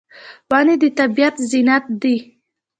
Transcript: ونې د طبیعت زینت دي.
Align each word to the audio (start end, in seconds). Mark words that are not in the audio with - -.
ونې 0.49 0.75
د 0.81 0.83
طبیعت 0.99 1.35
زینت 1.49 1.85
دي. 2.01 2.15